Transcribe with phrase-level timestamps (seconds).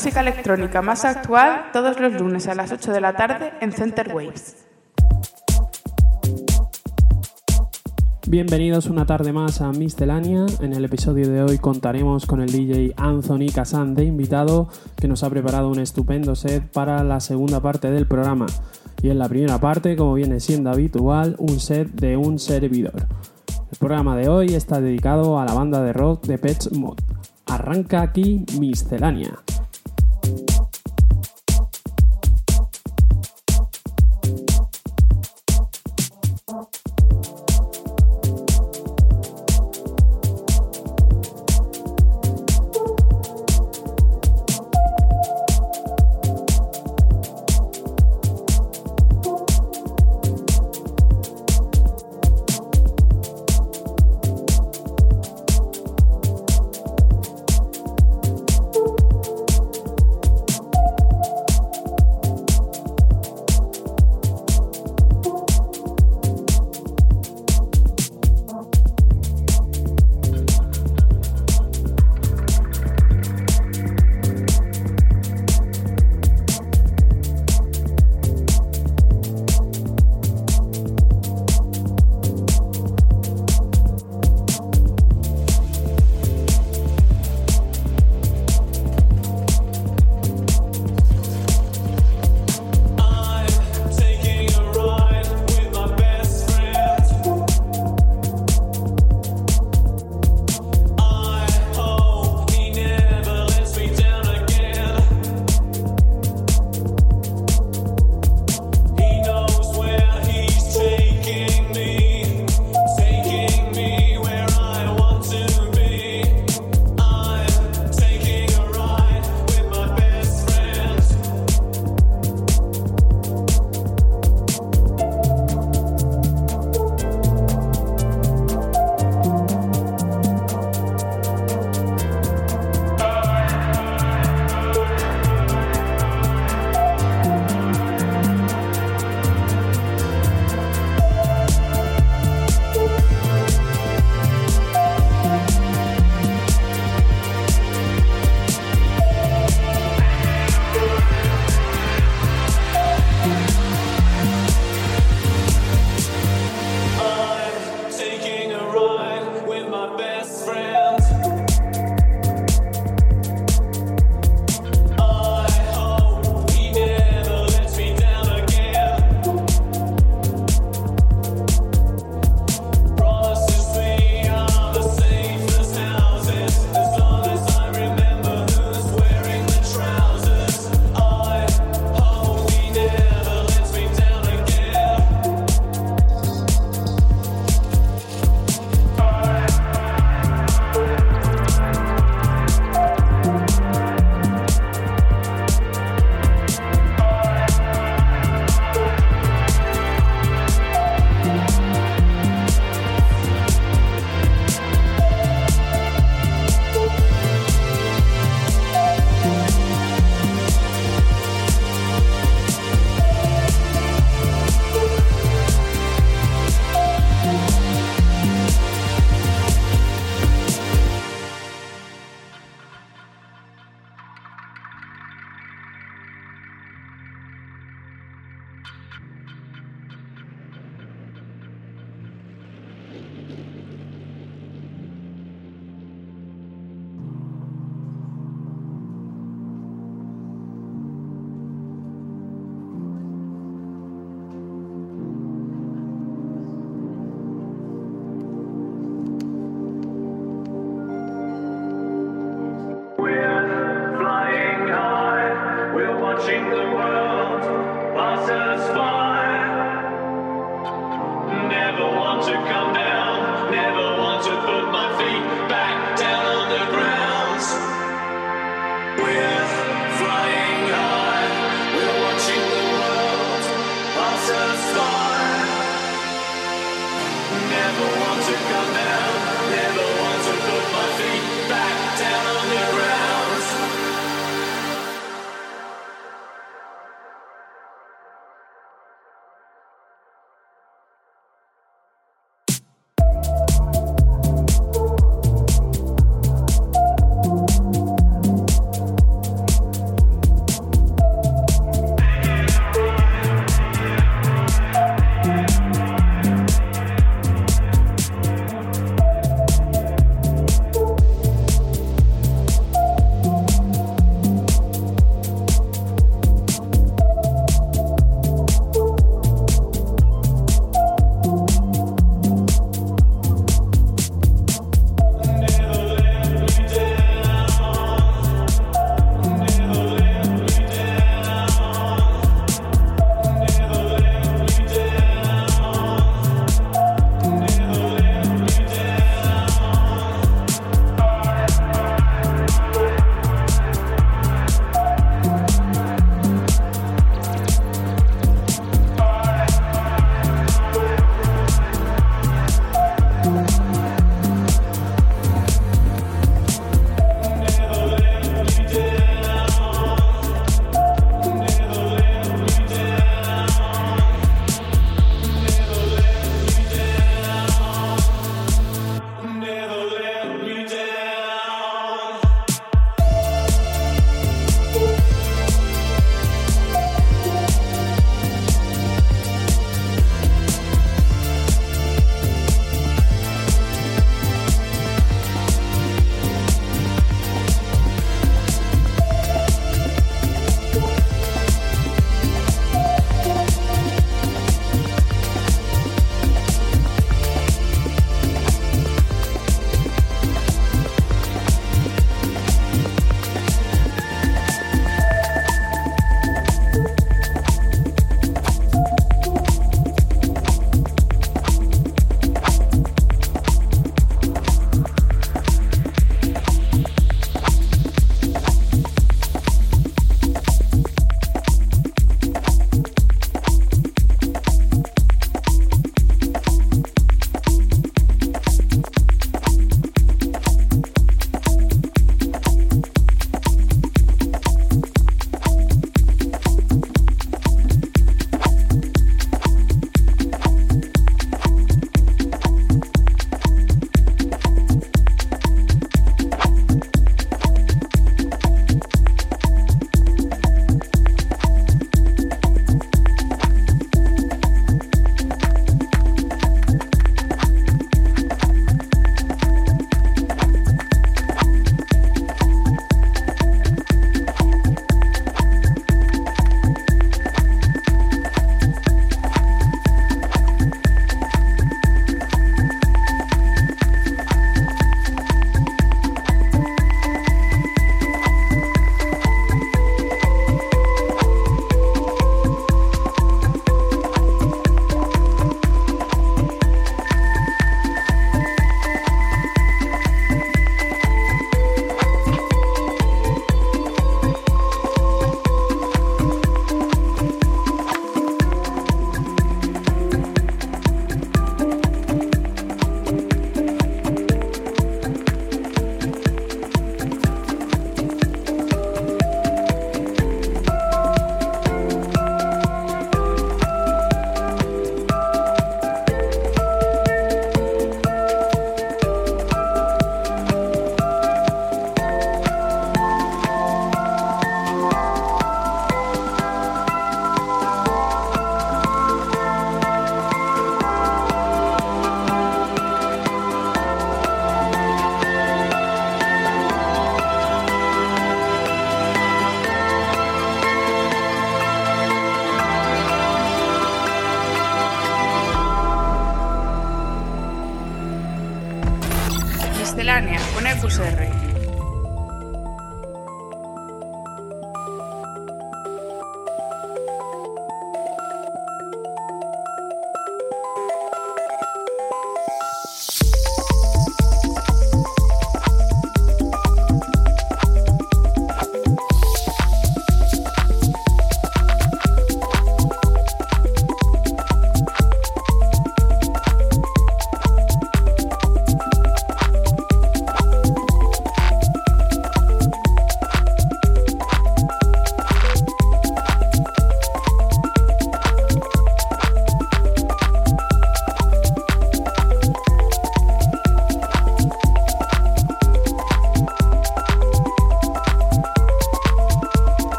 [0.00, 4.10] Música electrónica más actual todos los lunes a las 8 de la tarde en Center
[4.14, 4.56] Waves.
[8.26, 10.46] Bienvenidos una tarde más a Miscelánea.
[10.62, 15.22] En el episodio de hoy contaremos con el DJ Anthony Kazan de invitado, que nos
[15.22, 18.46] ha preparado un estupendo set para la segunda parte del programa.
[19.02, 23.06] Y en la primera parte, como viene siendo habitual, un set de un servidor.
[23.70, 26.96] El programa de hoy está dedicado a la banda de rock de Pets Mod.
[27.44, 29.42] Arranca aquí Miscelánea.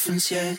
[0.00, 0.56] 分界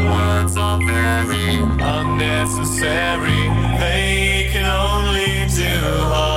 [0.09, 3.49] Words are very unnecessary.
[3.77, 5.77] They can only do
[6.07, 6.36] harm.